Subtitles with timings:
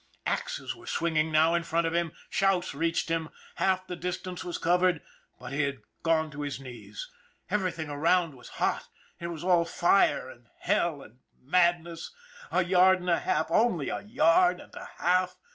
[0.25, 3.29] Axes were swinging now in front of him, shouts reached him.
[3.57, 5.03] Half the distance was covered
[5.39, 7.07] but he had gone to his knees.
[7.51, 8.87] Everything around was hot,
[9.19, 12.11] it was all fire and hell and madness.
[12.51, 15.37] A yard and a half only a yard and a half.